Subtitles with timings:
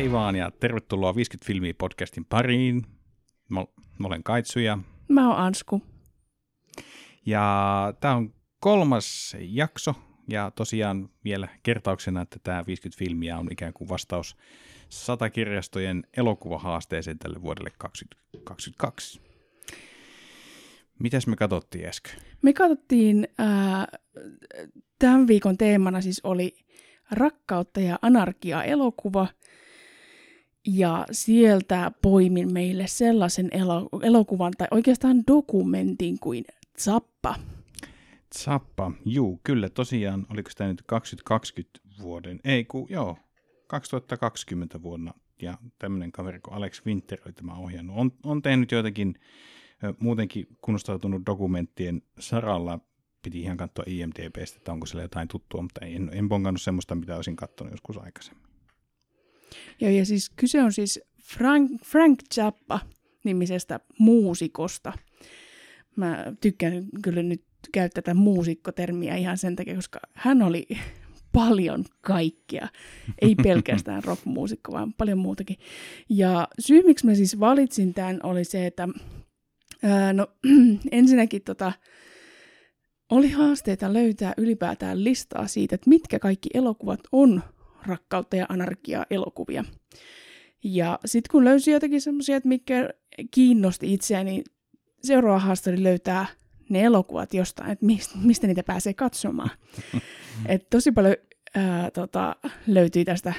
[0.00, 2.82] Hei vaan ja tervetuloa 50 filmiä podcastin pariin.
[3.48, 3.64] Mä,
[3.98, 4.78] mä olen Kaitsu ja,
[5.08, 5.82] Mä oon Ansku.
[7.26, 9.94] ja tämä on kolmas jakso.
[10.28, 14.36] Ja tosiaan vielä kertauksena, että tämä 50 filmiä on ikään kuin vastaus
[14.88, 19.20] satakirjastojen elokuvahaasteeseen tälle vuodelle 2022.
[20.98, 22.12] Mitäs me katsottiin äsken?
[22.42, 23.86] Me katsottiin, ää,
[24.98, 26.52] tämän viikon teemana siis oli
[27.10, 29.28] rakkautta ja anarkia elokuva.
[30.66, 36.44] Ja sieltä poimin meille sellaisen elo- elokuvan tai oikeastaan dokumentin kuin
[36.78, 37.34] Zappa.
[38.38, 43.16] Zappa, juu, kyllä tosiaan, oliko tämä nyt 2020 vuoden, ei kun, joo,
[43.66, 47.96] 2020 vuonna, ja tämmöinen kaveri kuin Alex Winter oli tämä ohjannut.
[47.98, 49.14] On, on tehnyt joitakin
[49.98, 52.80] muutenkin kunnostautunut dokumenttien saralla,
[53.22, 57.16] piti ihan katsoa IMDBstä, että onko siellä jotain tuttua, mutta en, en bongannut semmoista, mitä
[57.16, 58.49] olisin katsonut joskus aikaisemmin.
[59.80, 62.80] Ja, ja siis kyse on siis Frank, Frank Zappa
[63.24, 64.92] nimisestä muusikosta.
[65.96, 70.66] Mä tykkään kyllä nyt käyttää tätä muusikkotermiä ihan sen takia, koska hän oli
[71.32, 72.68] paljon kaikkea.
[73.22, 75.56] Ei pelkästään rockmuusikko, vaan paljon muutakin.
[76.08, 78.88] Ja syy, miksi mä siis valitsin tämän, oli se, että
[79.82, 80.26] ää, no,
[80.92, 81.72] ensinnäkin tota,
[83.10, 87.42] oli haasteita löytää ylipäätään listaa siitä, että mitkä kaikki elokuvat on
[87.86, 89.64] rakkautta ja anarkiaa elokuvia.
[90.64, 92.90] Ja sitten kun löysi jotakin semmoisia, että mikä
[93.30, 94.44] kiinnosti itseäni, niin
[95.02, 96.26] seuraava haaste oli löytää
[96.68, 99.50] ne elokuvat jostain, että mistä, mistä niitä pääsee katsomaan.
[100.48, 101.16] Et tosi paljon
[101.54, 103.32] ää, tota, löytyi tästä,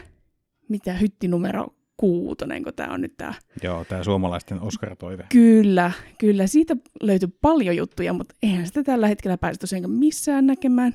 [0.70, 1.68] mitä hytti numero
[1.98, 3.34] kuutonen, kun tämä on nyt tämä.
[3.64, 5.26] Joo, tämä suomalaisten Oscar-toive.
[5.30, 6.48] Kyllä, kyllä.
[6.48, 10.94] Siitä löytyi paljon juttuja, mutta eihän sitä tällä hetkellä pääse tosiaan missään näkemään,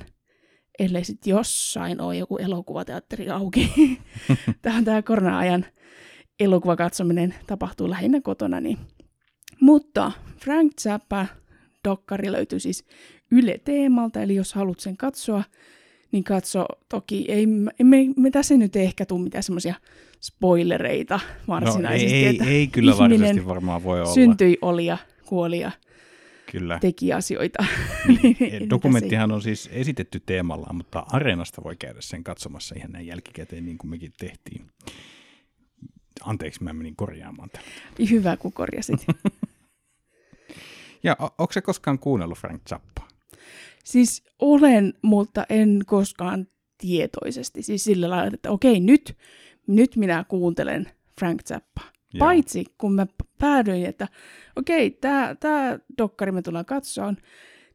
[0.79, 3.71] ellei sitten jossain ole joku elokuvateatteri auki.
[4.61, 5.65] tämä on tämä korona-ajan
[6.39, 8.61] elokuvakatsominen tapahtuu lähinnä kotona.
[8.61, 8.77] Niin.
[9.61, 10.11] Mutta
[10.43, 11.25] Frank Zappa
[11.87, 12.85] dokkari löytyy siis
[13.31, 15.43] Yle Teemalta, eli jos haluat sen katsoa,
[16.11, 16.65] niin katso.
[16.89, 17.45] Toki ei,
[17.83, 19.75] me, me tässä nyt ehkä tule mitään semmoisia
[20.21, 22.13] spoilereita No, varsinaisesti.
[22.15, 24.13] ei, ei, että ei kyllä ihminen varsinaisesti varmaan voi olla.
[24.13, 25.71] syntyi, oli ja kuoli ja
[26.51, 26.79] Kyllä.
[26.79, 27.65] teki asioita.
[28.07, 32.91] Niin, Ei tässä Dokumenttihan on siis esitetty teemallaan, mutta Areenasta voi käydä sen katsomassa ihan
[32.91, 34.65] näin jälkikäteen, niin kuin mekin tehtiin.
[36.21, 37.67] Anteeksi, mä menin korjaamaan tämän.
[38.09, 39.05] Hyvä, kun korjasit.
[41.03, 43.07] Ja o- onko se koskaan kuunnellut Frank Zappaa?
[43.83, 46.47] siis olen, mutta en koskaan
[46.77, 47.61] tietoisesti.
[47.63, 49.17] Siis sillä lailla, että okei, nyt,
[49.67, 51.91] nyt minä kuuntelen Frank Zappaa.
[52.17, 52.27] Joo.
[52.27, 53.07] Paitsi kun mä
[53.39, 54.07] päädyin, että
[54.55, 57.17] okei, tämä tää dokkari me tullaan katsomaan,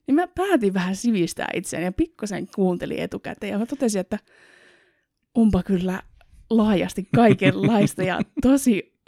[0.07, 3.51] niin mä päätin vähän sivistää itseäni ja pikkusen kuuntelin etukäteen.
[3.51, 4.19] Ja mä totesin, että
[5.35, 6.03] onpa kyllä
[6.51, 9.01] laajasti kaikenlaista ja tosi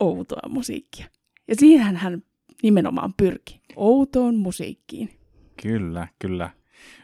[0.00, 1.06] outoa musiikkia.
[1.48, 2.22] Ja siihen hän
[2.62, 3.60] nimenomaan pyrki.
[3.76, 5.10] Outoon musiikkiin.
[5.62, 6.50] Kyllä, kyllä.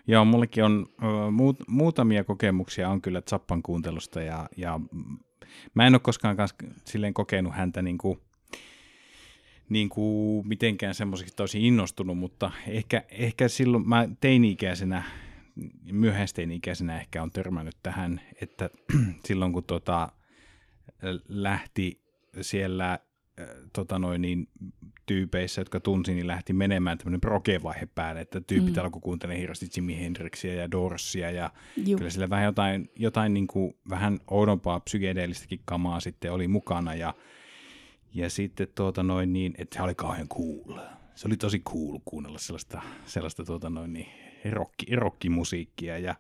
[0.07, 4.81] Joo, mullekin on ö, muut, muutamia kokemuksia on kyllä Zappan kuuntelusta ja, ja
[5.75, 6.55] mä en ole koskaan kans
[6.85, 8.21] silleen kokenut häntä niin kuin,
[9.69, 15.03] niin kuin mitenkään semmoiseksi tosi innostunut, mutta ehkä, ehkä silloin mä teini-ikäisenä,
[15.93, 18.71] myöhäisteini-ikäisenä ehkä on törmännyt tähän, että
[19.27, 20.09] silloin kun tota,
[21.29, 22.03] lähti
[22.41, 22.99] siellä
[23.73, 24.49] tota noin, niin,
[25.07, 28.83] tyypeissä, jotka tunsin, niin lähti menemään tämmöinen proge-vaihe päälle, että tyypit mm.
[28.83, 31.99] alkoi kuuntelemaan hirveästi Jimi Hendrixia ja Dorsia ja Juu.
[31.99, 37.15] kyllä sillä vähän jotain, jotain niin kuin, vähän oudompaa psykedeellistäkin kamaa sitten oli mukana ja,
[38.15, 40.79] ja sitten tuota noin niin, että se oli kauhean cool.
[41.15, 44.09] Se oli tosi cool kuunnella sellaista, sellaista tuota noin niin,
[44.51, 46.15] rocki, rockimusiikkia ja,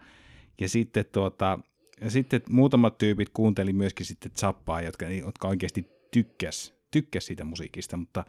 [0.60, 1.58] ja sitten tuota,
[2.00, 7.96] ja sitten muutamat tyypit kuunteli myöskin sitten Zappaa, jotka, jotka oikeasti tykkäs, tykkäs siitä musiikista,
[7.96, 8.24] mutta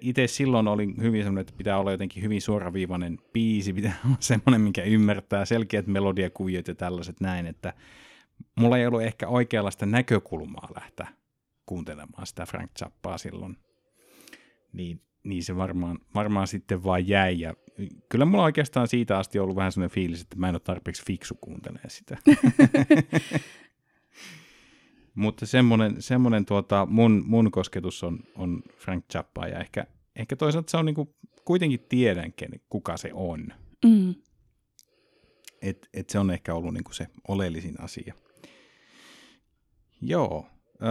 [0.00, 4.60] itse silloin oli hyvin semmoinen, että pitää olla jotenkin hyvin suoraviivainen biisi, pitää olla semmoinen,
[4.60, 7.74] mikä ymmärtää selkeät melodiakuviot ja tällaiset näin, että
[8.56, 11.08] mulla ei ollut ehkä oikeanlaista näkökulmaa lähteä
[11.66, 13.56] kuuntelemaan sitä Frank Zappaa silloin.
[14.72, 17.40] Niin, niin se varmaan, varmaan sitten vaan jäi.
[17.40, 17.54] Ja
[18.08, 21.34] kyllä mulla oikeastaan siitä asti ollut vähän sellainen fiilis, että mä en ole tarpeeksi fiksu
[21.40, 22.16] kuuntelee sitä.
[25.14, 29.86] Mutta semmoinen, semmoinen tuota, mun, mun kosketus on, on Frank Zappa ja ehkä,
[30.16, 33.48] ehkä toisaalta se on niinku, kuitenkin tiedän, ken- kuka se on.
[33.84, 34.14] Mm.
[35.62, 38.14] Et, et se on ehkä ollut niinku se oleellisin asia.
[40.00, 40.46] Joo.
[40.82, 40.86] Ö,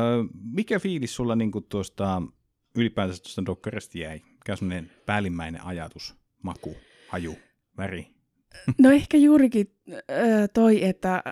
[0.53, 2.21] mikä fiilis sulla niinku tuosta
[2.75, 4.21] ylipäätänsä tuosta dokkarista jäi?
[4.25, 6.75] Mikä on päällimmäinen ajatus, maku,
[7.07, 7.35] haju,
[7.77, 8.07] väri?
[8.77, 11.23] No ehkä juurikin äh, toi, että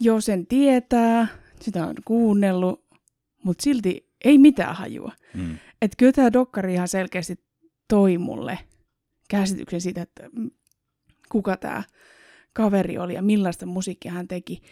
[0.00, 1.28] jo sen tietää,
[1.60, 2.84] sitä on kuunnellut,
[3.44, 5.12] mutta silti ei mitään hajua.
[5.34, 5.58] Mm.
[5.82, 7.36] Että kyllä tämä dokkari ihan selkeästi
[7.88, 8.58] toi mulle
[9.30, 10.48] käsityksen siitä, että m-
[11.28, 11.82] kuka tämä
[12.52, 14.62] kaveri oli ja millaista musiikkia hän teki.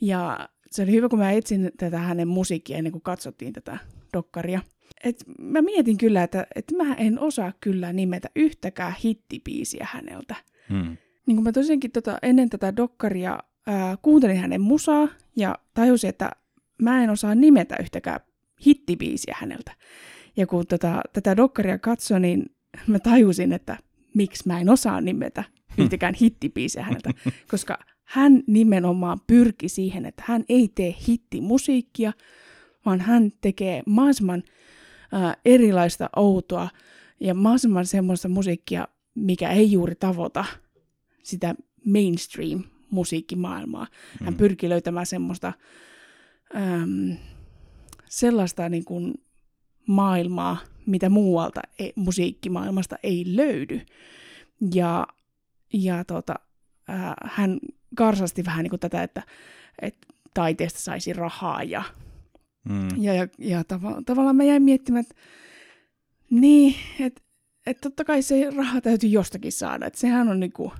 [0.00, 3.78] Ja se oli hyvä, kun mä etsin tätä hänen musiikkia ennen kuin katsottiin tätä
[4.12, 4.60] dokkaria.
[5.04, 10.34] Et mä mietin kyllä, että, että mä en osaa kyllä nimetä yhtäkään hittipiisiä häneltä.
[10.70, 10.96] Mm.
[11.26, 16.30] Niin kuin mä tosiaankin tota, ennen tätä dokkaria ää, kuuntelin hänen musaa ja tajusin, että
[16.82, 18.20] mä en osaa nimetä yhtäkään
[18.66, 19.72] hittibiisiä häneltä.
[20.36, 22.56] Ja kun tota, tätä dokkaria katsoin, niin
[22.86, 23.78] mä tajusin, että
[24.14, 25.44] miksi mä en osaa nimetä
[25.78, 27.10] yhtäkään hittibiisiä häneltä,
[27.50, 32.12] koska hän nimenomaan pyrki siihen, että hän ei tee hittimusiikkia,
[32.86, 34.42] vaan hän tekee mahdollisimman
[35.12, 36.68] ää, erilaista outoa
[37.20, 40.44] ja mahdollisimman semmoista musiikkia, mikä ei juuri tavoita
[41.22, 41.54] sitä
[42.92, 43.86] mainstream-musiikkimaailmaa.
[44.24, 44.38] Hän Mm.
[44.38, 45.52] pyrkii löytämään semmoista
[46.56, 47.16] äm,
[48.08, 49.14] sellaista niin kuin
[49.86, 50.56] maailmaa,
[50.86, 53.80] mitä muualta ei, musiikkimaailmasta ei löydy.
[54.74, 55.06] Ja,
[55.72, 56.34] ja tota,
[56.88, 57.58] ää, hän
[57.96, 59.22] karsasti vähän niin kuin tätä, että,
[59.82, 61.82] että taiteesta saisi rahaa ja,
[62.68, 62.88] Mm.
[63.02, 65.14] ja, ja, ja tava, tavallaan mä jäin miettimään, että
[66.30, 67.22] niin, että
[67.66, 69.86] et totta kai se raha täytyy jostakin saada.
[69.86, 70.72] Että sehän on niinku,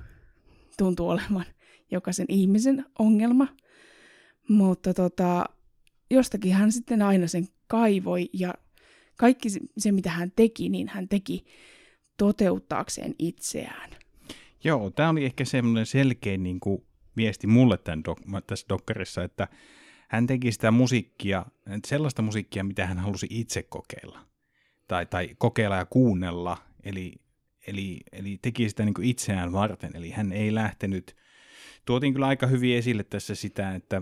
[0.77, 1.45] tuntuu olevan
[1.93, 3.47] jokaisen ihmisen ongelma.
[4.49, 5.45] Mutta tota,
[6.11, 8.53] jostakin hän sitten aina sen kaivoi ja
[9.17, 11.45] kaikki se, mitä hän teki, niin hän teki
[12.17, 13.89] toteuttaakseen itseään.
[14.63, 16.85] Joo, tämä oli ehkä semmoinen selkein niin kuin,
[17.17, 19.47] viesti mulle tämän dok- tässä dokkarissa, että
[20.09, 21.45] hän teki sitä musiikkia,
[21.85, 24.19] sellaista musiikkia, mitä hän halusi itse kokeilla.
[24.87, 27.13] Tai, tai kokeilla ja kuunnella, eli,
[27.67, 29.91] eli, eli teki sitä niin kuin itseään varten.
[29.95, 31.15] Eli hän ei lähtenyt,
[31.85, 34.01] tuotiin kyllä aika hyvin esille tässä sitä, että,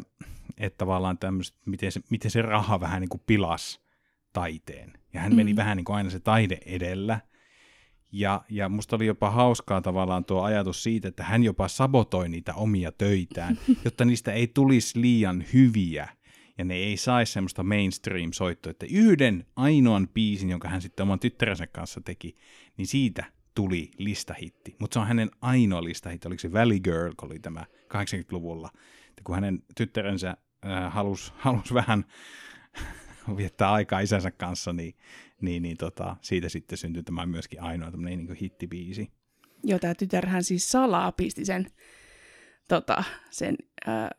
[0.58, 3.82] että tavallaan tämmöiset, miten se, miten se raha vähän niin kuin pilas
[4.34, 4.94] taiteen.
[5.14, 5.58] Ja hän meni Mm.
[5.58, 7.20] vähän niin kuin aina se taide edellä.
[8.12, 12.54] Ja, ja musta oli jopa hauskaa tavallaan tuo ajatus siitä, että hän jopa sabotoi niitä
[12.54, 16.08] omia töitään, jotta niistä ei tulisi liian hyviä
[16.58, 21.68] ja ne ei saisi semmoista mainstream-soittoa, että yhden ainoan biisin, jonka hän sitten oman tyttärensä
[21.68, 22.38] kanssa teki,
[22.78, 23.26] niin siitä
[23.56, 24.76] tuli listahitti.
[24.80, 28.70] Mutta se on hänen ainoa listahitti, oliko se Valley Girl, kun oli tämä 80-luvulla,
[29.10, 32.06] että kun hänen tyttärensä äh, halusi halus vähän
[33.38, 34.96] viettää aikaa isänsä kanssa, niin,
[35.42, 39.12] niin, niin tota, siitä sitten syntyi tämä myöskin ainoa tämmöinen niin hittibiisi.
[39.64, 41.68] Joo, tämä tytärhän siis salaa pisti sen,
[42.68, 43.56] tota, sen
[43.88, 44.10] ää,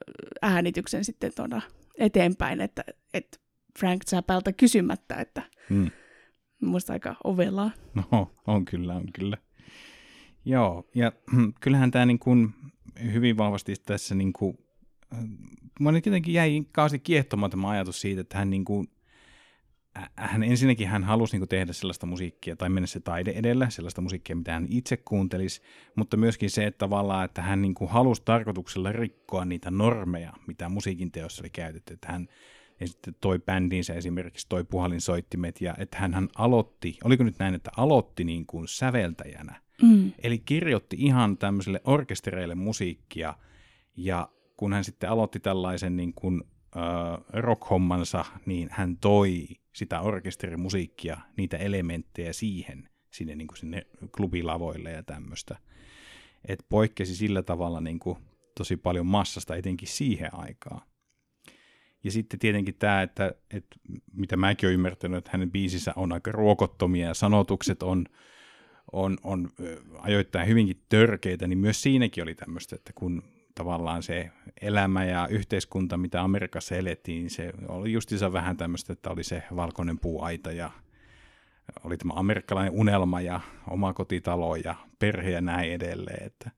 [0.42, 1.62] äänityksen sitten tuonne
[1.98, 2.84] eteenpäin, että,
[3.14, 3.38] että
[3.78, 5.90] Frank Zappalta kysymättä, että Mm.
[6.66, 7.70] Muista aika ovelaa.
[7.94, 9.36] No, on kyllä, on kyllä.
[10.44, 11.12] Joo, ja
[11.60, 12.54] kyllähän tämä niin kuin
[13.12, 14.58] hyvin vahvasti tässä niin kuin,
[15.80, 18.88] mä nyt jotenkin jäi kauheasti kiehtomaan tämä ajatus siitä, että hän niin kuin,
[19.98, 23.70] ä- hän ensinnäkin hän halusi niin kuin tehdä sellaista musiikkia tai mennä se taide edellä,
[23.70, 25.62] sellaista musiikkia, mitä hän itse kuuntelisi,
[25.96, 30.68] mutta myöskin se, että tavallaan, että hän niin kuin halusi tarkoituksella rikkoa niitä normeja, mitä
[30.68, 32.28] musiikin teossa oli käytetty, että hän
[32.88, 37.70] sitten toi bändinsä esimerkiksi toi puhalinsoittimet, ja että hän, hän aloitti, oliko nyt näin, että
[37.76, 40.12] aloitti niin kuin säveltäjänä, Mm.
[40.22, 43.34] eli kirjoitti ihan tämmöiselle orkestereille musiikkia,
[43.96, 46.42] ja kun hän sitten aloitti tällaisen niin kuin,
[46.76, 53.86] äh, rock-hommansa, niin hän toi sitä orkesterimusiikkia, niitä elementtejä siihen, sinne, niin kuin sinne
[54.16, 55.56] klubilavoille ja tämmöistä.
[56.48, 58.18] Et poikkesi sillä tavalla niin kuin
[58.58, 60.80] tosi paljon massasta, etenkin siihen aikaan.
[62.04, 63.76] Ja sitten tietenkin tämä, että, että
[64.12, 68.06] mitä mäkin olen ymmärtänyt, että hänen biisissä on aika ruokottomia ja sanotukset on,
[68.92, 69.50] on, on
[69.98, 73.22] ajoittain hyvinkin törkeitä, niin myös siinäkin oli tämmöistä, että kun
[73.54, 74.30] tavallaan se
[74.60, 79.98] elämä ja yhteiskunta, mitä Amerikassa elettiin, se oli justiinsa vähän tämmöistä, että oli se valkoinen
[79.98, 80.70] puuaita ja
[81.84, 83.40] oli tämä amerikkalainen unelma ja
[83.70, 86.50] oma kotitalo ja perhe ja näin edelleen, että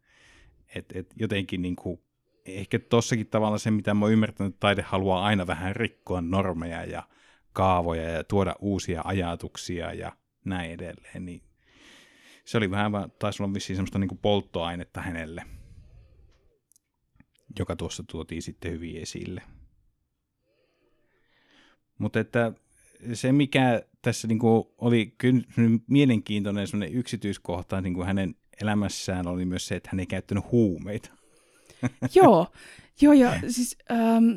[0.74, 2.00] et, et jotenkin niin kuin,
[2.46, 6.84] ehkä tossakin tavalla se, mitä mä oon ymmärtänyt, että taide haluaa aina vähän rikkoa normeja
[6.84, 7.02] ja
[7.52, 10.12] kaavoja ja tuoda uusia ajatuksia ja
[10.44, 11.42] näin edelleen, niin
[12.44, 15.44] se oli vähän, taisi olla vissiin semmoista niin polttoainetta hänelle,
[17.58, 19.42] joka tuossa tuotiin sitten hyvin esille.
[21.98, 22.52] Mutta että
[23.12, 25.42] se, mikä tässä niin kuin oli kyllä
[25.86, 31.23] mielenkiintoinen yksityiskohta niin kuin hänen elämässään oli myös se, että hän ei käyttänyt huumeita.
[32.14, 32.46] Joo,
[33.00, 34.30] joo ja siis ähm,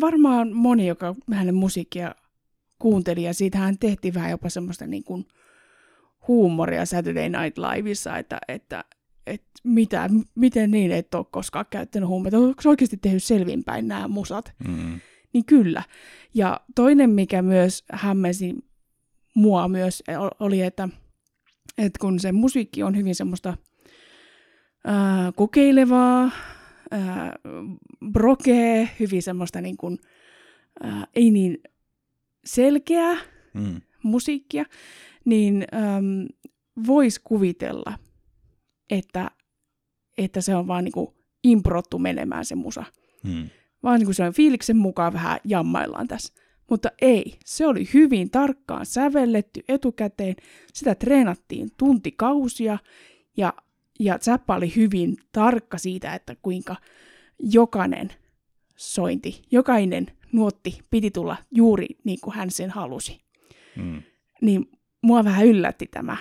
[0.00, 2.14] varmaan moni, joka hänen musiikkia
[2.78, 5.26] kuunteli, ja siitähän tehtiin vähän jopa semmoista niin kuin
[6.28, 8.84] huumoria Saturday Night Liveissa, että, että,
[9.26, 14.08] että mitä, miten niin et ole koskaan käyttänyt huumeita, onko se oikeasti tehnyt selvinpäin nämä
[14.08, 15.00] musat, Mm.
[15.32, 15.82] Niin kyllä.
[16.34, 18.54] Ja toinen, mikä myös hämmensi
[19.34, 20.02] mua myös,
[20.40, 20.88] oli, että,
[21.78, 23.56] että kun se musiikki on hyvin semmoista
[24.86, 26.30] ää, kokeilevaa,
[26.90, 27.32] ää,
[28.12, 29.98] brokee, hyvin semmoista niin kuin,
[30.82, 31.58] ää, ei niin
[32.44, 33.16] selkeää
[33.54, 33.80] mm.
[34.02, 34.64] musiikkia,
[35.24, 35.66] niin
[36.86, 37.98] voisi kuvitella,
[38.90, 39.30] että,
[40.18, 41.08] että se on vaan niin kuin
[41.44, 42.84] improttu menemään se musa.
[43.24, 43.48] Mm.
[43.82, 46.34] Vaan niin kuin se on fiiliksen mukaan vähän jammaillaan tässä.
[46.70, 50.34] Mutta ei, se oli hyvin tarkkaan sävelletty etukäteen,
[50.72, 52.78] sitä treenattiin tuntikausia
[53.36, 53.52] ja,
[53.98, 56.76] ja Zappa oli hyvin tarkka siitä, että kuinka
[57.38, 58.12] jokainen
[58.76, 63.20] sointi, jokainen nuotti piti tulla juuri niin kuin hän sen halusi.
[63.76, 64.02] Mm.
[64.40, 64.70] Niin
[65.02, 66.16] mua vähän yllätti tämä,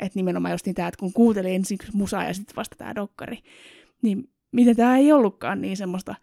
[0.00, 3.38] että nimenomaan just niin tämä, että kun kuuntelin ensin musaa ja sitten vasta tämä dokkari,
[4.02, 6.14] niin miten tämä ei ollutkaan niin semmoista,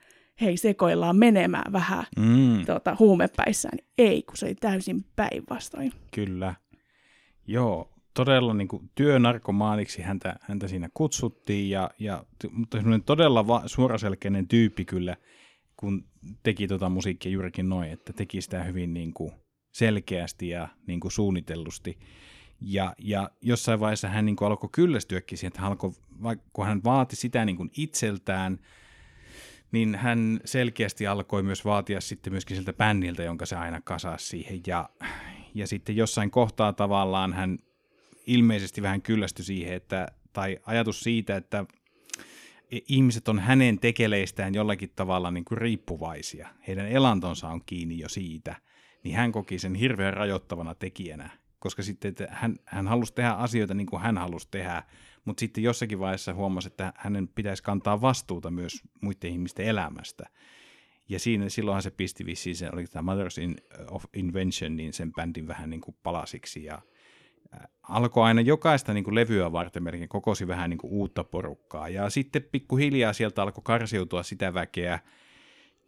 [0.41, 2.65] hei sekoillaan menemään vähän mm.
[2.65, 3.79] tuota, huumepäissään.
[3.97, 5.91] Ei, kun se oli täysin päinvastoin.
[6.15, 6.55] Kyllä.
[7.47, 13.63] Joo, todella niin kuin, työnarkomaaniksi häntä, häntä siinä kutsuttiin, ja, ja, mutta semmoinen todella va-
[13.65, 15.17] suoraselkeinen tyyppi kyllä,
[15.77, 16.05] kun
[16.43, 19.31] teki tota musiikkia juurikin noin, että teki sitä hyvin niin kuin
[19.71, 21.99] selkeästi ja niin kuin suunnitellusti.
[22.61, 25.91] Ja, ja jossain vaiheessa hän niin kuin alkoi kyllästyäkin siihen, että hän alkoi,
[26.53, 28.59] kun hän vaati sitä niin kuin itseltään,
[29.71, 34.61] niin hän selkeästi alkoi myös vaatia sitten myöskin siltä bändiltä, jonka se aina kasasi siihen.
[34.67, 34.89] Ja,
[35.53, 37.59] ja sitten jossain kohtaa tavallaan hän
[38.29, 41.65] ilmeisesti vähän kyllästyi siihen, että, tai ajatus siitä, että
[42.71, 46.49] ihmiset on hänen tekeleistään jollakin tavalla niin kuin riippuvaisia.
[46.67, 48.55] Heidän elantonsa on kiinni jo siitä,
[49.03, 53.73] niin hän koki sen hirveän rajoittavana tekijänä, koska sitten että hän, hän halusi tehdä asioita
[53.73, 54.83] niin kuin hän halusi tehdä,
[55.25, 60.29] mutta sitten jossakin vaiheessa huomasi, että hänen pitäisi kantaa vastuuta myös muiden ihmisten elämästä.
[61.09, 63.55] Ja siinä silloinhan se pisti vissiin, se oli tämä Mothers in,
[63.91, 66.81] of Invention, niin sen bändin vähän niin kuin palasiksi ja
[67.89, 71.89] alkoi aina jokaista niin kuin levyä varten melkein kokosi vähän niin kuin uutta porukkaa.
[71.89, 74.99] Ja sitten pikkuhiljaa sieltä alkoi karsiutua sitä väkeä,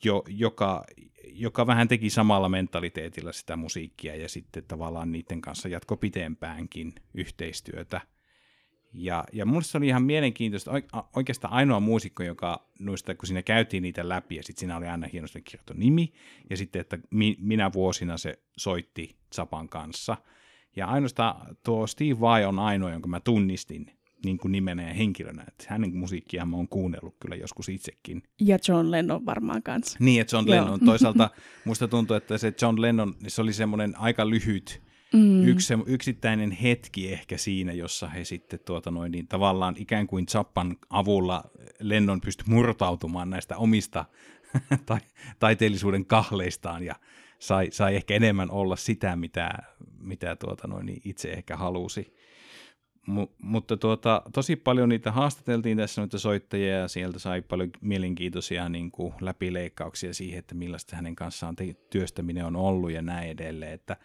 [0.04, 0.84] jo, joka,
[1.24, 8.02] joka vähän teki samalla mentaliteetilla sitä musiikkia ja sitten tavallaan niiden kanssa jatko pitempäänkin yhteistyötä.
[8.94, 10.72] Ja, ja mun se oli ihan mielenkiintoista,
[11.16, 15.08] oikeastaan ainoa muusikko, joka noista, kun siinä käytiin niitä läpi ja sitten siinä oli aina
[15.14, 16.14] hienosti kirjoitettu nimi
[16.50, 20.18] ja sitten, että mi, minä vuosina se soitti Zapan kanssa–
[20.76, 23.92] ja ainoastaan tuo Steve Vai on ainoa, jonka mä tunnistin
[24.26, 25.44] niin kuin nimenä ja henkilönä.
[25.48, 28.24] Että hänen musiikkiaan mä oon kuunnellut kyllä joskus itsekin.
[28.40, 29.98] Ja John Lennon varmaan kanssa.
[30.02, 30.56] Niin, ja John Joo.
[30.56, 30.80] Lennon.
[30.80, 31.30] Toisaalta
[31.66, 34.82] musta tuntuu, että se John Lennon, niin se oli semmoinen aika lyhyt,
[35.14, 35.44] mm.
[35.48, 40.78] yksi, yksittäinen hetki ehkä siinä, jossa he sitten tuota noin, niin tavallaan ikään kuin Zappan
[40.90, 41.44] avulla
[41.80, 44.06] Lennon pystyi murtautumaan näistä omista
[44.86, 45.00] tai,
[45.40, 46.96] taiteellisuuden kahleistaan ja
[47.42, 49.50] sai, sai ehkä enemmän olla sitä, mitä,
[50.00, 52.16] mitä tuota noin, niin itse ehkä halusi.
[53.08, 58.70] M- mutta tuota, tosi paljon niitä haastateltiin tässä noita soittajia ja sieltä sai paljon mielenkiintoisia
[58.70, 63.74] niin kuin läpileikkauksia siihen, että millaista hänen kanssaan te- työstäminen on ollut ja näin edelleen.
[63.74, 63.98] Että,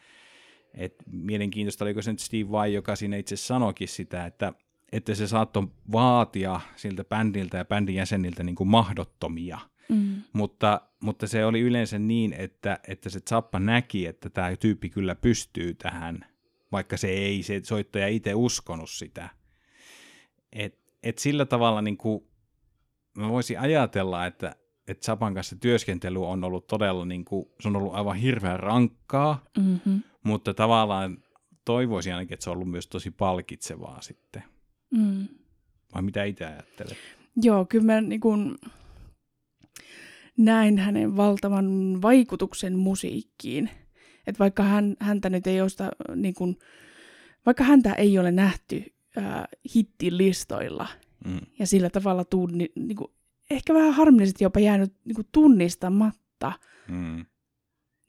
[0.74, 4.52] et mielenkiintoista oliko se nyt Steve Vai, joka siinä itse sanoikin sitä, että,
[4.92, 10.22] että se saattoi vaatia siltä bändiltä ja bändin jäseniltä niin kuin mahdottomia– Mm.
[10.32, 15.14] Mutta, mutta se oli yleensä niin, että, että se Zappa näki, että tämä tyyppi kyllä
[15.14, 16.20] pystyy tähän,
[16.72, 19.28] vaikka se ei se soittaja itse uskonut sitä.
[20.52, 22.24] Et, et sillä tavalla niin kuin,
[23.16, 24.56] mä voisin ajatella, että,
[24.88, 29.44] että Zapan kanssa työskentely on ollut todella, niin kuin, se on ollut aivan hirveän rankkaa,
[29.58, 30.02] mm-hmm.
[30.22, 31.18] mutta tavallaan
[31.64, 34.42] toivoisin ainakin, että se on ollut myös tosi palkitsevaa sitten.
[34.90, 35.28] Mm.
[35.94, 36.98] Vai mitä itse ajattelet?
[37.42, 38.58] Joo, kyllä mä niin kuin,
[40.36, 43.70] näin hänen valtavan vaikutuksen musiikkiin.
[44.26, 46.56] Että vaikka hän, häntä nyt ei osta, niin kun,
[47.46, 48.84] vaikka häntä ei ole nähty
[49.16, 50.88] ää, hittilistoilla
[51.24, 51.40] mm.
[51.58, 53.12] ja sillä tavalla tunni, niin kun,
[53.50, 56.52] ehkä vähän harmillisesti jopa jäänyt niin kun, tunnistamatta
[56.88, 57.26] mm.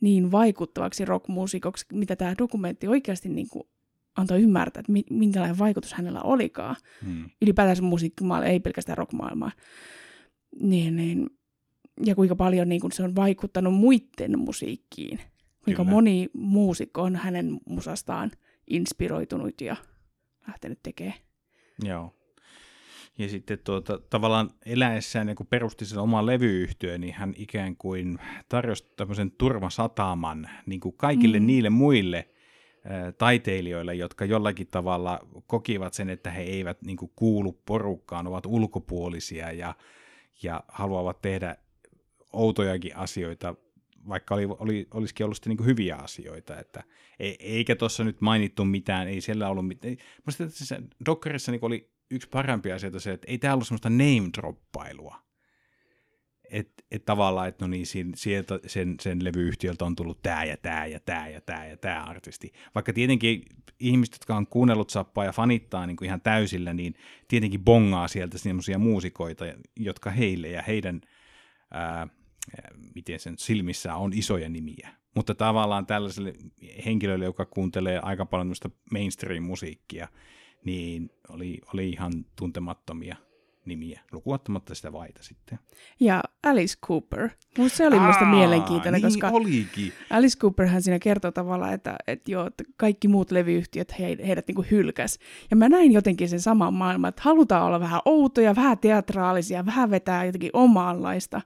[0.02, 3.68] niin vaikuttavaksi rockmuusikoksi, mitä tämä dokumentti oikeasti niin kun,
[4.18, 6.76] antoi ymmärtää, että minkälainen vaikutus hänellä olikaan.
[7.06, 7.30] Mm.
[7.42, 9.52] Ylipäätänsä musiikkimaailma, ei pelkästään rockmaailmaa.
[10.62, 11.30] Niin, niin
[12.06, 15.20] ja kuinka paljon niin kuin se on vaikuttanut muiden musiikkiin.
[15.64, 15.96] Kuinka Kyllä.
[15.96, 18.32] moni muusikko on hänen musastaan
[18.70, 19.76] inspiroitunut ja
[20.48, 21.20] lähtenyt tekemään.
[21.84, 22.14] Joo.
[23.18, 28.94] Ja sitten tuota, tavallaan eläessään, kun perusti sen oman levyyhtiön, niin hän ikään kuin tarjosi
[28.98, 31.46] tämmöisen turvasataman niin kuin kaikille mm.
[31.46, 32.30] niille muille
[33.18, 39.52] taiteilijoille, jotka jollakin tavalla kokivat sen, että he eivät niin kuin, kuulu porukkaan, ovat ulkopuolisia
[39.52, 39.76] ja,
[40.44, 41.56] ja haluavat tehdä
[42.34, 43.56] outojakin asioita
[44.10, 46.84] vaikka oli, oli, olisikin ollut niin kuin hyviä asioita, että
[47.20, 49.98] e, eikä tuossa nyt mainittu mitään, ei siellä ollut mitään.
[50.26, 55.28] Musta tässä Dockerissa niin oli yksi parempi asia se, että ei täällä ollut semmoista name-droppailua
[56.52, 60.86] että et tavallaan, että no niin, sieltä sen, sen levyyhtiöltä on tullut tämä ja tämä
[60.86, 62.52] ja tämä ja tämä ja tämä artisti.
[62.76, 63.44] Vaikka tietenkin
[63.80, 66.96] ihmiset, jotka on kuunnellut sappaa ja fanittaa niin kuin ihan täysillä, niin
[67.28, 71.02] tietenkin bongaa sieltä semmoisia muusikoita, jotka heille ja heidän,
[71.72, 72.08] ää,
[72.96, 74.90] miten sen silmissä on isoja nimiä.
[75.16, 76.34] Mutta tavallaan tällaiselle
[76.86, 78.54] henkilölle, joka kuuntelee aika paljon
[78.92, 80.08] mainstream-musiikkia,
[80.66, 83.16] niin oli, oli ihan tuntemattomia
[83.68, 85.60] nimiä, lukuottamatta sitä vaita sitten.
[86.00, 87.30] Ja Alice Cooper.
[87.58, 89.94] Musta se oli minusta mielenkiintoinen, niin koska olikin.
[90.10, 94.66] Alice Cooperhän siinä kertoo tavallaan, että, että, joo, että kaikki muut levyyhtiöt he, heidät niin
[94.72, 95.20] hylkäs.
[95.52, 99.92] Ja mä näin jotenkin sen saman maailman, että halutaan olla vähän outoja, vähän teatraalisia, vähän
[99.92, 101.42] vetää jotenkin omaanlaista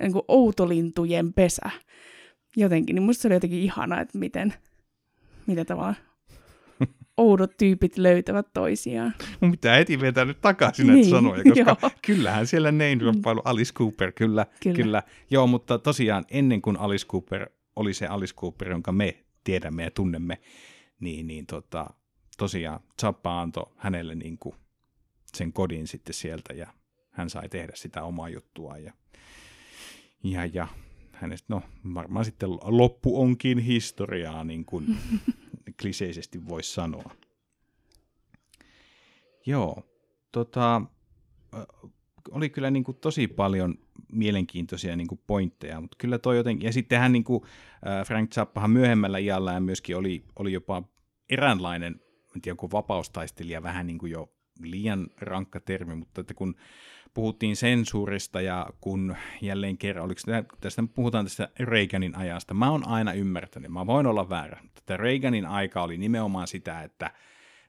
[0.00, 1.70] niin kuin outolintujen pesä.
[2.56, 4.54] Jotenkin, niin musta se oli jotenkin ihana, että miten,
[5.46, 5.96] miten tavallaan
[7.18, 9.14] oudot tyypit löytävät toisiaan.
[9.40, 11.90] Mun pitää heti vetää nyt takaisin näitä niin, sanoja, koska joo.
[12.06, 12.98] kyllähän siellä name
[13.44, 14.76] Alice Cooper, kyllä, kyllä.
[14.76, 15.02] kyllä.
[15.30, 17.46] Joo, mutta tosiaan ennen kuin Alice Cooper
[17.76, 20.38] oli se Alice Cooper, jonka me tiedämme ja tunnemme,
[21.00, 21.90] niin, niin tota,
[22.38, 24.54] tosiaan Zappa antoi hänelle niin kuin
[25.34, 26.66] sen kodin sitten sieltä ja
[27.10, 28.92] hän sai tehdä sitä omaa juttua ja,
[30.24, 30.68] ja, ja
[31.12, 31.62] hänestä, no
[31.94, 34.86] varmaan sitten loppu onkin historiaa, niin kuin
[35.80, 37.10] kliseisesti voisi sanoa.
[39.46, 39.82] Joo,
[40.32, 40.82] tota,
[42.30, 43.74] oli kyllä niin kuin tosi paljon
[44.12, 47.42] mielenkiintoisia niin kuin pointteja, mutta kyllä toi jotenkin, ja sittenhän niin kuin
[48.06, 50.82] Frank Zappahan myöhemmällä iällään myöskin oli, oli jopa
[51.30, 52.00] eräänlainen,
[52.36, 56.54] en tiedä, kuin vapaustaistelija, vähän niin kuin jo liian rankka termi, mutta että kun
[57.18, 60.20] puhuttiin sensuurista ja kun jälleen kerran, oliko
[60.60, 64.96] tästä puhutaan tästä Reaganin ajasta, mä oon aina ymmärtänyt, mä voin olla väärä, mutta tämä
[64.96, 67.10] Reaganin aika oli nimenomaan sitä, että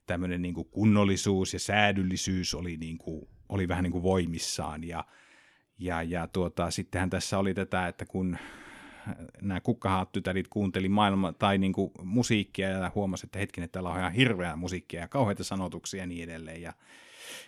[0.06, 5.06] tämmöinen niin kunnollisuus ja säädyllisyys oli, niin kuin, oli vähän niin kuin voimissaan ja,
[5.80, 8.38] ja, ja tuota, sittenhän tässä oli tätä, että kun
[9.42, 14.00] nämä kukkahaattytädit kuunteli maailma, tai niin kuin musiikkia ja huomasi, että hetkinen, että täällä on
[14.00, 16.62] ihan hirveää musiikkia ja kauheita sanotuksia ja niin edelleen.
[16.62, 16.74] Ja,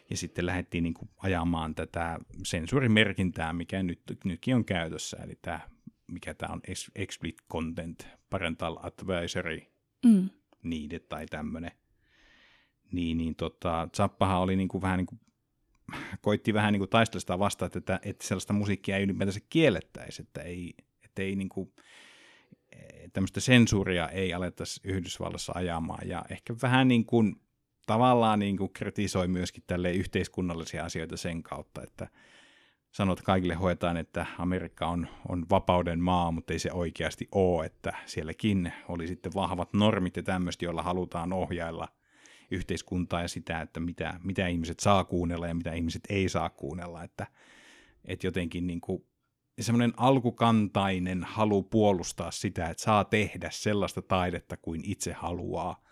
[0.09, 5.59] ja sitten lähdettiin niin kuin ajamaan tätä sensuurimerkintää, mikä nyt, nytkin on käytössä, eli tämä,
[6.07, 6.61] mikä tämä on,
[6.95, 9.61] explicit content, parental advisory
[10.05, 10.29] mm.
[10.63, 11.71] needed tai tämmöinen.
[12.91, 15.19] Niin, niin tota, Zappahan oli niin kuin vähän niin kuin,
[16.21, 20.41] koitti vähän niin kuin taistella sitä vastaan, että, että sellaista musiikkia ei ylipäätänsä kiellettäisi, että
[20.41, 21.73] ei, että ei niin kuin,
[23.13, 27.35] tämmöistä sensuuria ei alettaisi Yhdysvalloissa ajamaan, ja ehkä vähän niin kuin
[27.91, 32.07] tavallaan niin kuin kritisoi myöskin tälle yhteiskunnallisia asioita sen kautta, että
[32.91, 37.93] sanot kaikille hoetaan, että Amerikka on, on vapauden maa, mutta ei se oikeasti ole, että
[38.05, 41.87] sielläkin oli sitten vahvat normit ja tämmöistä, joilla halutaan ohjailla
[42.51, 47.03] yhteiskuntaa ja sitä, että mitä, mitä ihmiset saa kuunnella ja mitä ihmiset ei saa kuunnella,
[47.03, 47.27] että,
[48.05, 49.05] että jotenkin niin kuin
[49.59, 55.90] semmoinen alkukantainen halu puolustaa sitä, että saa tehdä sellaista taidetta kuin itse haluaa,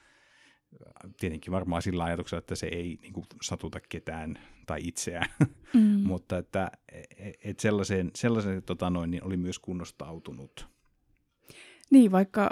[1.20, 5.30] tietenkin varmaan sillä ajatuksella, että se ei niin kuin, satuta ketään tai itseään,
[5.74, 5.82] mm.
[6.10, 6.72] mutta että
[7.44, 10.68] et sellaiseen, sellaiseen tota noin, niin oli myös kunnostautunut.
[11.92, 12.50] Niin, vaikka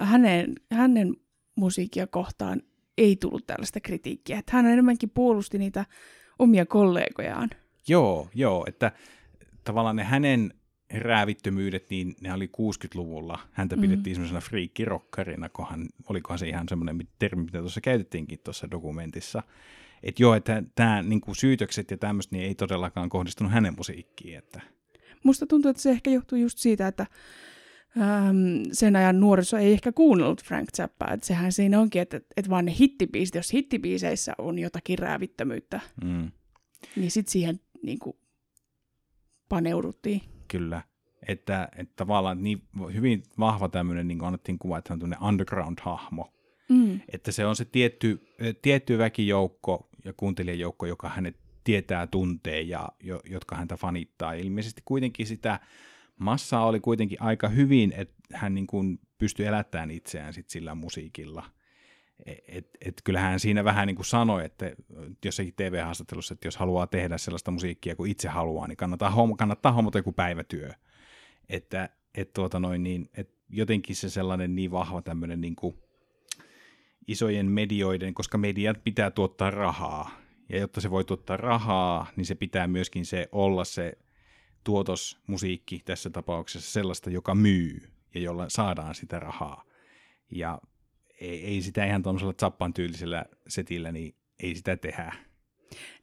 [0.00, 1.16] hänen, hänen
[1.56, 2.62] musiikkia kohtaan
[2.98, 5.86] ei tullut tällaista kritiikkiä, että hän enemmänkin puolusti niitä
[6.38, 7.50] omia kollegojaan.
[7.88, 8.92] Joo, joo, että
[9.64, 10.54] tavallaan ne hänen
[10.92, 13.38] räävittömyydet, niin ne oli 60-luvulla.
[13.52, 14.14] Häntä pidettiin mm.
[14.14, 19.42] semmoisena friikkirokkarina, kohan, olikohan se ihan semmoinen termi, mitä tuossa käytettiinkin tuossa dokumentissa.
[20.02, 24.38] Että joo, että tämä niinku syytökset ja tämmöistä niin ei todellakaan kohdistunut hänen musiikkiin.
[24.38, 24.60] Että.
[25.24, 27.06] Musta tuntuu, että se ehkä johtuu just siitä, että
[27.96, 28.36] äm,
[28.72, 31.12] sen ajan nuoriso ei ehkä kuunnellut Frank Zappaa.
[31.12, 36.30] Että sehän siinä onkin, että, että vaan ne hittibiisit, jos hittibiiseissä on jotakin räävittömyyttä, mm.
[36.96, 38.16] niin sitten siihen niin kuin,
[39.48, 40.82] paneuduttiin kyllä.
[41.28, 42.62] Että, että tavallaan niin
[42.94, 46.32] hyvin vahva tämmöinen, niin kuin annettiin kuva, että hän on underground-hahmo.
[46.68, 47.00] Mm.
[47.12, 48.26] Että se on se tietty,
[48.62, 54.32] tietty väkijoukko ja kuuntelijajoukko, joka hänet tietää, tuntee ja jo, jotka häntä fanittaa.
[54.32, 55.60] Ilmeisesti kuitenkin sitä
[56.16, 61.44] massaa oli kuitenkin aika hyvin, että hän niin kuin pystyi elättämään itseään sit sillä musiikilla.
[62.26, 64.72] Et, et, kyllähän siinä vähän niin kuin sanoi, että
[65.24, 69.72] jossakin TV-haastattelussa, että jos haluaa tehdä sellaista musiikkia kuin itse haluaa, niin kannattaa, homm- kannattaa
[69.72, 70.70] hommata joku päivätyö.
[71.48, 75.78] Että et tuota noin, niin, et jotenkin se sellainen niin vahva tämmöinen niin kuin
[77.06, 80.10] isojen medioiden, koska mediat pitää tuottaa rahaa,
[80.48, 83.98] ja jotta se voi tuottaa rahaa, niin se pitää myöskin se olla se
[84.64, 89.64] tuotosmusiikki tässä tapauksessa sellaista, joka myy ja jolla saadaan sitä rahaa.
[90.30, 90.58] Ja
[91.20, 95.12] ei, ei sitä ihan tuollaisella zappan tyylisellä setillä, niin ei sitä tehdä.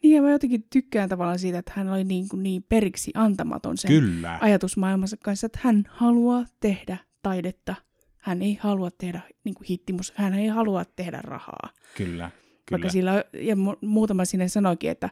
[0.04, 3.78] Niin ja mä jotenkin tykkään tavallaan siitä, että hän oli niin, kuin niin periksi antamaton
[3.78, 4.38] sen Kyllä.
[4.42, 7.76] ajatusmaailmansa kanssa, että hän haluaa tehdä taidetta.
[8.18, 11.70] Hän ei halua tehdä niin kuin hittimus, hän ei halua tehdä rahaa.
[11.98, 12.24] Kyllä.
[12.72, 12.92] Vaikka Kyllä.
[12.92, 15.10] sillä, ja mu- muutama sinne sanoikin, että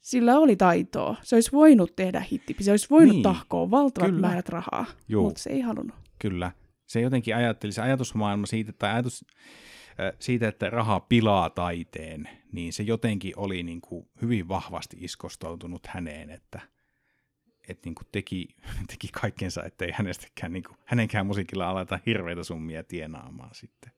[0.00, 1.16] sillä oli taitoa.
[1.22, 3.22] Se olisi voinut tehdä hittipi, se olisi voinut niin.
[3.22, 4.20] tahkoa valtavat Kyllä.
[4.20, 5.24] määrät rahaa, Juu.
[5.24, 5.96] mutta se ei halunnut.
[6.18, 6.52] Kyllä.
[6.90, 9.24] Se jotenkin ajatteli, se ajatusmaailma siitä, tai ajatus
[10.18, 16.30] siitä, että raha pilaa taiteen, niin se jotenkin oli niin kuin hyvin vahvasti iskostautunut häneen,
[16.30, 16.60] että,
[17.68, 18.48] että niin kuin teki,
[18.90, 23.92] teki kaikkensa, ettei hänestäkään, niin kuin, hänenkään musiikilla aleta hirveitä summia tienaamaan sitten.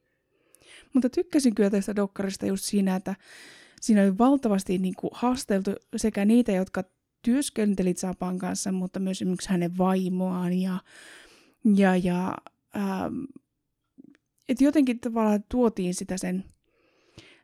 [0.93, 3.15] Mutta tykkäsin kyllä tästä dokkarista just siinä, että
[3.81, 6.85] siinä oli valtavasti niin kuin haasteltu sekä niitä, jotka
[7.23, 10.79] työskentelit Sapan kanssa, mutta myös esimerkiksi hänen vaimoaan ja,
[11.77, 12.35] ja, ja
[12.77, 13.25] ähm,
[14.49, 16.45] että jotenkin tavallaan tuotiin sitä sen,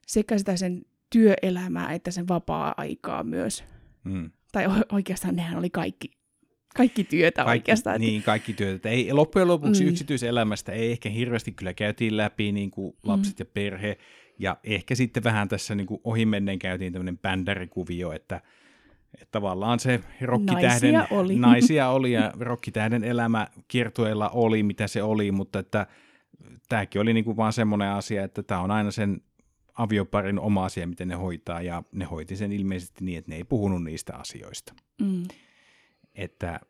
[0.06, 3.64] sekä sitä sen työelämää että sen vapaa-aikaa myös.
[4.04, 4.30] Mm.
[4.52, 6.10] Tai oikeastaan nehän oli kaikki,
[6.76, 7.96] kaikki työtä Kaikki, oikeastaan.
[7.96, 8.76] että- niin, kaikki työt.
[8.76, 9.86] Että Ei, loppujen lopuksi Mm.
[9.86, 9.90] mm.
[9.92, 13.42] yksityiselämästä ei ehkä hirveästi kyllä käytiin läpi niin kuin lapset mm.
[13.42, 13.98] ja perhe.
[14.38, 18.40] Ja ehkä sitten vähän tässä niin kuin ohimennen käytiin tämmöinen bändärikuvio, että,
[19.14, 21.36] että tavallaan se rokkitähden, Naisia oli.
[21.48, 25.86] naisia oli ja rokkitähden elämä kiertueella oli, mitä se oli, mutta että
[26.68, 29.20] tämäkin oli niin kuin vaan semmoinen asia, että tämä on aina sen
[29.74, 33.44] avioparin oma asia, miten ne hoitaa, ja ne hoiti sen ilmeisesti niin, että ne ei
[33.44, 35.22] puhunut niistä asioista Mm.
[36.14, 36.60] että,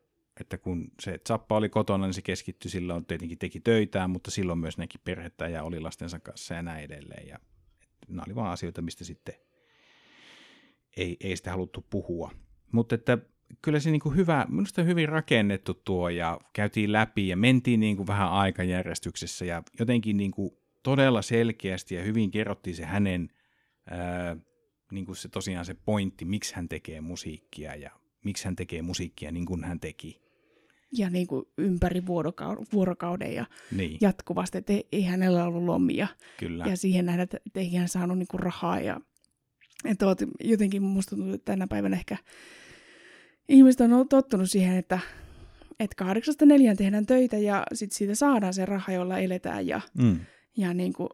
[0.40, 4.58] että kun se Zappa oli kotona, niin se keskittyi silloin, tietenkin teki töitään, mutta silloin
[4.58, 7.28] myös näki perhettä ja oli lastensa kanssa ja näin edelleen.
[7.28, 7.38] Ja
[8.08, 9.34] nämä oli vaan asioita, mistä sitten
[10.98, 12.30] ei, ei sitä haluttu puhua.
[12.72, 13.18] Mutta että
[13.62, 17.96] kyllä se niin kuin hyvä, minusta hyvin rakennettu tuo ja käytiin läpi ja mentiin niin
[17.96, 20.50] kuin vähän aikajärjestyksessä ja jotenkin niin kuin
[20.82, 23.28] todella selkeästi ja hyvin kerrottiin se hänen
[23.90, 24.36] ää,
[24.92, 27.90] niin kuin se tosiaan se pointti, miksi hän tekee musiikkia ja
[28.24, 30.20] miksi hän tekee musiikkia niin kuin hän teki.
[30.92, 36.08] Ja niin kuin ympäri vuorokauden, vuorokauden ja Niin, jatkuvasti, että ei, hänellä ollut lomia.
[36.36, 36.64] kyllä.
[36.66, 38.80] Ja siihen nähdä, että ei hän saanut niinku rahaa.
[38.80, 39.00] Ja,
[39.84, 42.16] että oot, jotenkin musta tuntuu, että tänä päivänä ehkä
[43.48, 44.98] ihmiset on tottunut siihen, että,
[45.80, 49.66] että kahdeksasta neljään tehdään töitä ja sitten siitä saadaan se raha, jolla eletään.
[49.66, 50.20] Ja, Mm,
[50.56, 51.08] ja niinku,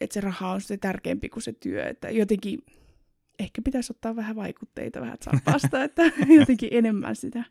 [0.00, 1.86] että se raha on se tärkeämpi kuin se työ.
[1.86, 2.58] Että jotenkin
[3.38, 6.02] ehkä pitäisi ottaa vähän vaikutteita vähän vasta, että
[6.40, 7.44] jotenkin enemmän sitä,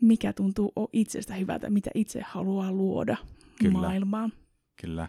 [0.00, 3.16] mikä tuntuu itsestä hyvältä, mitä itse haluaa luoda
[3.60, 3.72] Kyllä.
[3.72, 4.32] maailmaan.
[4.80, 5.08] kyllä.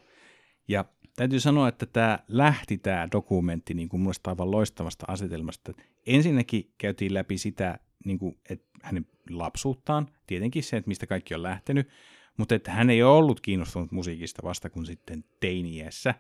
[0.67, 0.85] Ja
[1.19, 5.73] täytyy sanoa, että tämä lähti tämä dokumentti niin kuin minusta aivan loistavasta asetelmasta.
[6.05, 11.43] Ensinnäkin käytiin läpi sitä, niin kuin, että hänen lapsuuttaan, tietenkin se, että mistä kaikki on
[11.43, 11.89] lähtenyt,
[12.37, 16.15] mutta että hän ei ollut kiinnostunut musiikista vasta kuin sitten teiniässä.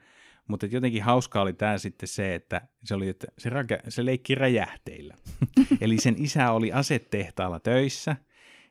[0.47, 4.35] Mutta jotenkin hauskaa oli tämä sitten se, että se, oli, että se, rake, se leikki
[4.35, 5.15] räjähteillä.
[5.81, 8.15] Eli sen isä oli asetehtaalla töissä,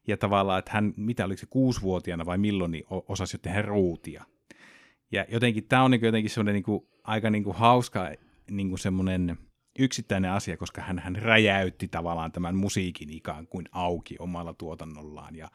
[0.06, 4.24] ja tavallaan, että hän, mitä oliko se kuusivuotiaana vai milloin, niin osasi jo tehdä ruutia.
[5.12, 8.10] Ja jotenkin tämä on niin jotenkin semmoinen niin kuin, aika niin kuin hauska
[8.50, 9.38] niin kuin semmoinen
[9.78, 15.48] yksittäinen asia, koska hän, hän räjäytti tavallaan tämän musiikin ikään kuin auki omalla tuotannollaan ja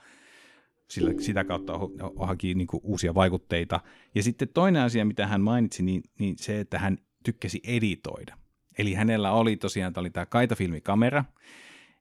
[0.87, 1.73] sillä, sitä kautta
[2.19, 3.79] haki niin uusia vaikutteita.
[4.15, 8.37] Ja sitten toinen asia, mitä hän mainitsi, niin, niin se, että hän tykkäsi editoida.
[8.77, 11.25] Eli hänellä oli tosiaan, tämä oli tämä kaitafilmikamera,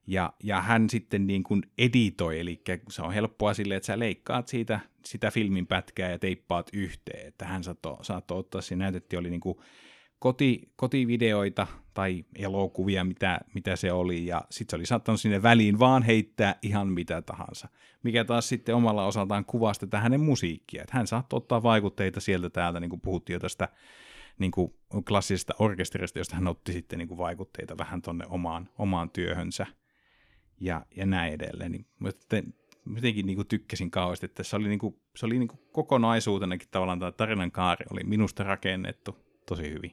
[0.07, 4.47] ja, ja hän sitten niin kuin editoi, eli se on helppoa silleen, että sä leikkaat
[4.47, 9.29] siitä sitä filmin pätkää ja teippaat yhteen, että hän saattoi, saattoi ottaa, siinä näytettiin, oli
[9.29, 9.57] niin kuin
[10.19, 15.79] koti, kotivideoita tai elokuvia, mitä, mitä se oli, ja sitten se oli saattanut sinne väliin
[15.79, 17.69] vaan heittää ihan mitä tahansa,
[18.03, 22.49] mikä taas sitten omalla osaltaan kuvasi tätä hänen musiikkia, että hän saattoi ottaa vaikutteita sieltä
[22.49, 23.69] täältä, niin kuin puhuttiin jo tästä
[24.39, 24.73] niin kuin
[25.07, 29.67] klassisesta orkesterista, josta hän otti sitten niin kuin vaikutteita vähän tonne omaan, omaan työhönsä
[30.63, 31.71] ja, ja näin edelleen.
[31.71, 32.35] Niin, mutta
[32.95, 36.67] jotenkin niin kuin tykkäsin kauheasti, että se oli, niin kuin, se oli niin kuin kokonaisuutenakin
[36.71, 39.91] tavallaan tämä tarinan kaari oli minusta rakennettu tosi hyvin.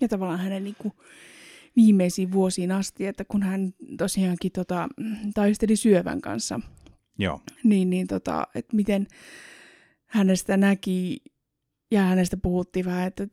[0.00, 0.92] Ja tavallaan hänen niin kuin,
[1.76, 4.88] viimeisiin vuosiin asti, että kun hän tosiaankin tota,
[5.34, 6.60] taisteli syövän kanssa,
[7.18, 9.06] Joo, niin, niin tota, että miten
[10.06, 11.18] hänestä näki
[11.90, 13.26] ja hänestä puhuttiin vähän, että,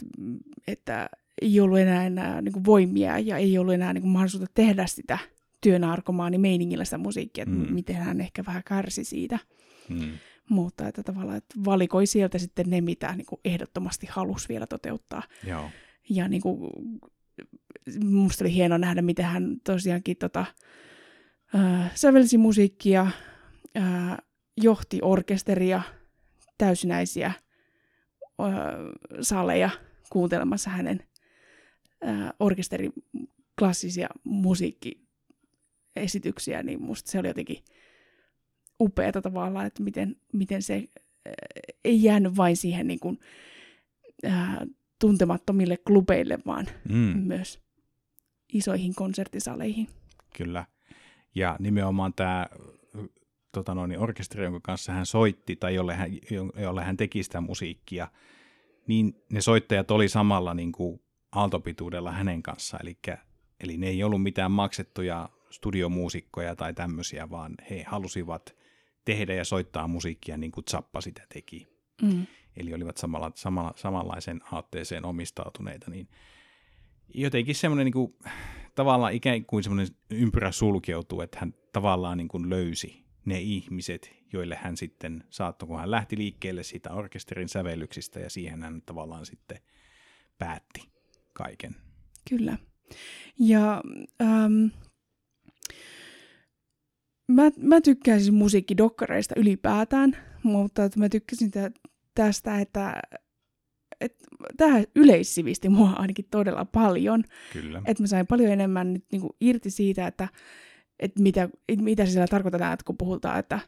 [0.67, 1.09] että
[1.41, 4.85] ei ollut enää, enää niin kuin voimia ja ei ollut enää niin kuin mahdollisuutta tehdä
[4.85, 5.19] sitä
[5.61, 7.73] työnarkomaani meiningillä sitä musiikkia, että Mm.
[7.73, 9.39] miten hän ehkä vähän kärsi siitä.
[9.89, 10.11] mm,
[10.49, 15.23] Mutta että tavallaan että valikoi sieltä sitten ne, mitä niin kuin ehdottomasti halusi vielä toteuttaa.
[15.47, 15.69] joo,
[16.09, 16.71] Ja niin kuin,
[18.03, 20.45] musta oli hieno nähdä, miten hän tosiaankin tota,
[21.55, 23.07] äh, sävelsi musiikkia,
[23.77, 24.17] äh,
[24.61, 25.81] johti orkesteria,
[26.57, 27.35] täysinäisiä äh,
[29.21, 29.69] saleja
[30.09, 31.03] kuuntelemassa hänen
[32.07, 32.93] äh, orkesterin
[33.59, 34.07] klassisia
[35.99, 37.63] musiikkiesityksiä, niin musta se oli jotenkin
[38.79, 41.33] upeata tavallaan, että miten, miten se äh,
[41.83, 43.19] ei jäänyt vain siihen niin kuin,
[44.25, 44.57] äh,
[44.99, 47.17] tuntemattomille klubeille, vaan mm.
[47.17, 47.59] myös
[48.53, 49.87] isoihin konserttisaleihin.
[50.37, 50.65] Kyllä.
[51.35, 52.47] Ja nimenomaan tämä
[53.51, 56.11] tota noin, orkesteri, jonka kanssa hän soitti tai jolle hän,
[56.61, 58.07] jolle hän teki sitä musiikkia,
[58.87, 62.81] niin ne soittajat oli samalla niin kuin aaltopituudella hänen kanssaan.
[62.81, 62.97] Eli,
[63.59, 68.55] eli ne ei ollut mitään maksettuja studiomuusikkoja tai tämmöisiä, vaan he halusivat
[69.05, 71.67] tehdä ja soittaa musiikkia niin kuin Zappa sitä teki.
[72.01, 72.27] Mm.
[72.57, 76.07] Eli olivat samalla, samalla, samanlaisen aatteeseen omistautuneita, niin
[77.13, 78.15] jotenkin semmoinen niin kuin,
[78.75, 84.55] tavallaan ikään kuin semmoinen ympyrä sulkeutuu, että hän tavallaan niin kuin löysi ne ihmiset, joille
[84.55, 89.59] hän sitten saattoi, kun hän lähti liikkeelle siitä orkesterin sävellyksistä ja siihen hän tavallaan sitten
[90.37, 90.89] päätti
[91.33, 91.75] kaiken.
[92.29, 92.57] Kyllä.
[93.39, 93.83] Ja
[94.21, 94.65] ähm,
[97.29, 101.51] mä, mä tykkäsin musiikkidokkareista ylipäätään, mutta että mä tykkäsin
[102.15, 103.01] tästä, että,
[104.01, 104.25] että
[104.57, 107.23] tämä yleissivisti mua ainakin todella paljon.
[107.53, 107.81] Kyllä.
[107.85, 110.27] Että mä sain paljon enemmän nyt niin kuin irti siitä, että,
[110.99, 111.49] että mitä,
[111.81, 113.59] mitä siellä tarkoitetaan, että kun puhutaan, että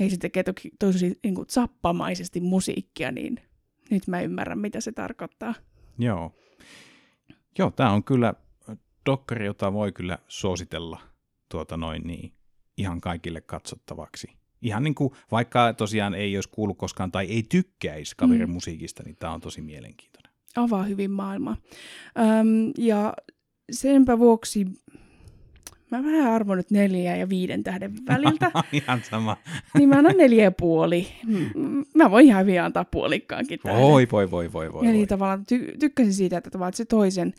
[0.00, 3.40] hei se tekee toki tosi niin kuin zappamaisesti musiikkia, niin
[3.90, 5.54] nyt mä ymmärrän, mitä se tarkoittaa.
[5.98, 6.34] Joo.
[7.58, 8.34] Joo, tämä on kyllä
[9.06, 11.00] dokkari, jota voi kyllä suositella
[11.48, 12.32] tuota noin niin,
[12.76, 14.28] ihan kaikille katsottavaksi.
[14.62, 18.52] Ihan niin kuin, vaikka tosiaan ei olisi kuullut koskaan tai ei tykkäisi kaverin mm.
[18.52, 20.32] musiikista, niin tämä on tosi mielenkiintoinen.
[20.56, 21.56] Avaa hyvin maailma.
[22.18, 23.14] Öm, ja
[23.70, 24.66] senpä vuoksi
[25.90, 28.50] mä vähän arvon nyt neljä ja viiden tähden väliltä.
[28.72, 29.36] ihan sama.
[29.78, 31.06] niin mä annan neljä ja puoli.
[31.94, 33.82] Mä voin ihan hyvin antaa puolikkaankin tähden.
[33.82, 34.86] Voi, voi, voi, voi, voi.
[34.86, 35.06] Eli voi.
[35.06, 37.32] tavallaan ty- tykkäsin siitä, että tavallaan se toisen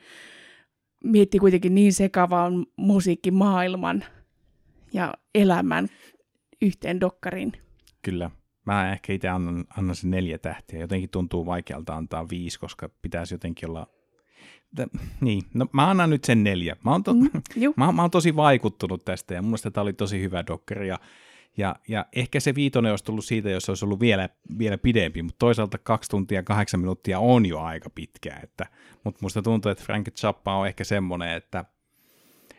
[1.04, 4.04] mietti kuitenkin niin sekavan musiikkimaailman
[4.94, 5.88] ja elämän
[6.62, 7.54] yhteen dokkarin.
[8.02, 8.32] Kyllä.
[8.66, 10.80] Mä ehkä itse annan, annan sen neljä tähtiä.
[10.80, 13.88] Jotenkin tuntuu vaikealta antaa viisi, koska pitäisi jotenkin olla
[15.22, 16.76] niin, no mä annan nyt sen neljä.
[16.86, 17.30] Mä oon, to, mm,
[17.78, 21.00] mä, mä oon tosi vaikuttunut tästä ja mun mielestä tämä oli tosi hyvä dokkeri ja,
[21.58, 25.22] ja, ja ehkä se viitonen olisi tullut siitä, jos se olisi ollut vielä, vielä pidempi,
[25.22, 28.66] mutta toisaalta kaksi tuntia kahdeksan minuuttia on jo aika pitkä, että,
[29.04, 31.66] mutta musta tuntuu, että Frank Zappa on ehkä semmoinen, että,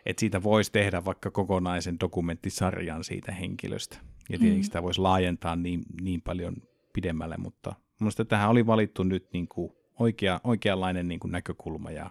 [0.05, 3.97] että siitä voisi tehdä vaikka kokonaisen dokumenttisarjan siitä henkilöstä.
[3.97, 4.63] Ja tietenkin mm.
[4.63, 6.55] sitä voisi laajentaa niin, niin paljon
[6.93, 12.09] pidemmälle, mutta minusta tähän oli valittu nyt niin kuin oikea, oikeanlainen niin kuin näkökulma ja,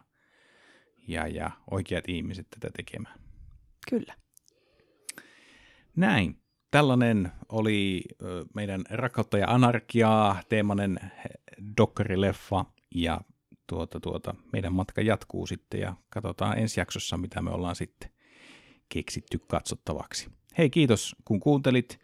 [1.09, 3.21] ja, ja oikeat ihmiset tätä tekemään.
[3.91, 4.15] Kyllä.
[5.97, 6.41] Näin.
[6.71, 8.03] Tällainen oli
[8.55, 10.99] meidän Rakkautta ja anarkiaa teemainen
[11.77, 13.21] dokkarileffa ja
[13.67, 18.11] tuota, tuota, meidän matka jatkuu sitten ja katsotaan ensi jaksossa, mitä me ollaan sitten
[18.89, 20.29] keksitty katsottavaksi.
[20.59, 21.99] Hei, kiitos kun kuuntelit.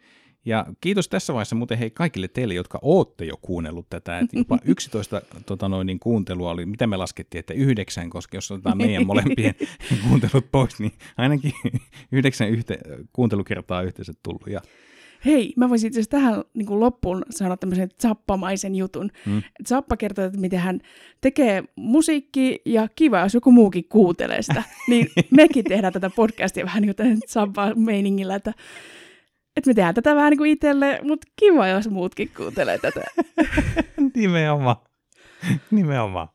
[0.45, 4.19] Ja kiitos tässä vaiheessa muuten hei kaikille teille, jotka ootte jo kuunnellut tätä.
[4.19, 8.51] Että jopa 11 tota noin, niin kuuntelua oli, mitä me laskettiin, että yhdeksän, koska jos
[8.51, 9.55] otetaan meidän molempien
[10.07, 11.53] kuuntelut pois, niin ainakin
[12.11, 12.79] yhdeksän yhte,
[13.13, 14.47] kuuntelukertaa yhteensä tullut.
[14.47, 14.61] Ja
[15.25, 19.09] Hei, mä voisin itse tähän niin kuin loppuun sanoa tämmöisen zappamaisen jutun.
[19.25, 19.41] Hmm.
[19.67, 20.79] Zappa kertoo, että miten hän
[21.21, 24.63] tekee musiikki ja kiva, jos joku muukin kuuntelee sitä.
[24.89, 28.53] niin mekin tehdään tätä podcastia vähän niin kuin zappa-meiningillä, että
[29.57, 33.01] että me tehdään tätä vähän niin kuin itselle, mutta kiva, jos muutkin kuuntelee tätä.
[34.15, 34.75] Nimenomaan.
[35.71, 36.27] Nimenomaan.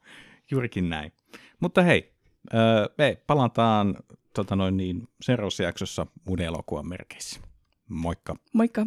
[0.51, 1.13] Juurikin näin.
[1.61, 2.13] Mutta hei,
[2.99, 3.97] me palataan
[4.35, 7.41] tota noin niin, seuraavassa jaksossa uuden elokuvan merkeissä.
[7.89, 8.37] Moikka.
[8.53, 8.87] Moikka.